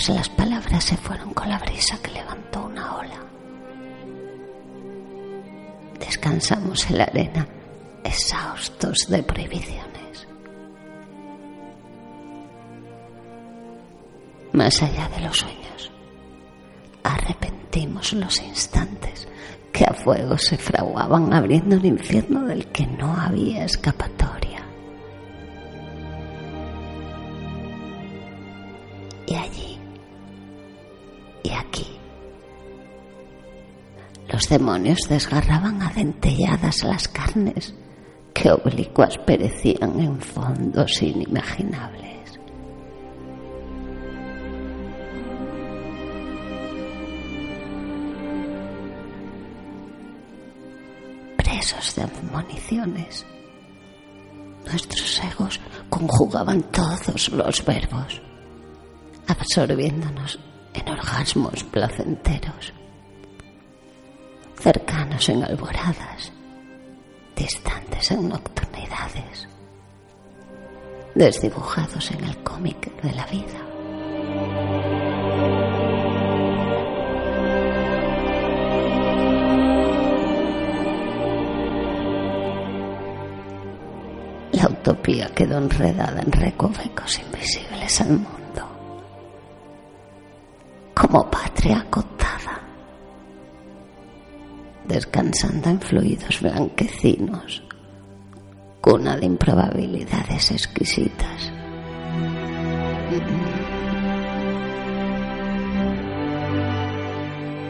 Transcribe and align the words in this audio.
Todas 0.00 0.16
las 0.16 0.28
palabras 0.30 0.82
se 0.82 0.96
fueron 0.96 1.34
con 1.34 1.46
la 1.50 1.58
brisa 1.58 1.98
que 2.02 2.10
levantó 2.12 2.64
una 2.64 2.96
ola. 2.96 3.20
Descansamos 5.98 6.88
en 6.88 6.96
la 6.98 7.04
arena, 7.04 7.46
exhaustos 8.02 8.96
de 9.10 9.22
prohibiciones. 9.22 10.26
Más 14.52 14.82
allá 14.82 15.06
de 15.10 15.20
los 15.20 15.36
sueños, 15.36 15.92
arrepentimos 17.02 18.14
los 18.14 18.40
instantes 18.40 19.28
que 19.70 19.84
a 19.84 19.92
fuego 19.92 20.38
se 20.38 20.56
fraguaban 20.56 21.30
abriendo 21.34 21.76
un 21.76 21.84
infierno 21.84 22.46
del 22.46 22.66
que 22.68 22.86
no 22.86 23.14
había 23.14 23.66
escapatoria. 23.66 24.64
Y 29.26 29.34
allí, 29.34 29.69
y 31.42 31.50
aquí, 31.50 31.86
los 34.32 34.48
demonios 34.48 34.98
desgarraban 35.08 35.82
adentelladas 35.82 36.84
las 36.84 37.08
carnes 37.08 37.74
que 38.32 38.50
oblicuas 38.50 39.18
perecían 39.18 40.00
en 40.00 40.20
fondos 40.20 41.02
inimaginables. 41.02 42.38
Presos 51.36 51.96
de 51.96 52.02
admoniciones, 52.02 53.26
nuestros 54.64 55.22
egos 55.24 55.60
conjugaban 55.88 56.62
todos 56.70 57.30
los 57.30 57.64
verbos, 57.64 58.22
absorbiéndonos 59.26 60.38
en 60.74 60.88
orgasmos 60.88 61.64
placenteros, 61.64 62.72
cercanos 64.58 65.28
en 65.28 65.44
alboradas, 65.44 66.32
distantes 67.36 68.10
en 68.10 68.28
nocturnidades, 68.28 69.48
desdibujados 71.14 72.10
en 72.10 72.24
el 72.24 72.36
cómic 72.42 72.92
de 73.02 73.12
la 73.12 73.26
vida. 73.26 73.60
La 84.52 84.66
utopía 84.68 85.30
quedó 85.34 85.56
enredada 85.58 86.20
en 86.20 86.32
recovecos 86.32 87.18
invisibles 87.18 88.00
al 88.02 88.10
mundo, 88.10 88.49
como 91.00 91.30
patria 91.30 91.78
acotada, 91.78 92.60
descansando 94.84 95.70
en 95.70 95.80
fluidos 95.80 96.42
blanquecinos, 96.42 97.62
cuna 98.82 99.16
de 99.16 99.24
improbabilidades 99.24 100.50
exquisitas. 100.50 101.50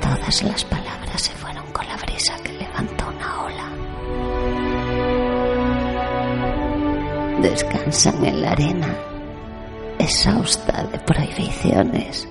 Todas 0.00 0.42
las 0.44 0.64
palabras 0.64 1.20
se 1.20 1.32
fueron 1.32 1.66
con 1.72 1.84
la 1.88 1.96
brisa 1.96 2.36
que 2.44 2.52
levantó 2.52 3.08
una 3.08 3.42
ola. 3.42 3.72
descansan 7.42 8.24
en 8.24 8.40
la 8.40 8.52
arena, 8.52 8.94
exhausta 9.98 10.84
de 10.84 10.98
prohibiciones, 11.00 12.28